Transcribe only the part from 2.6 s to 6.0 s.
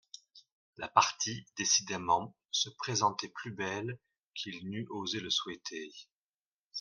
présentait plus belle qu'il n'eût osé le souhaiter.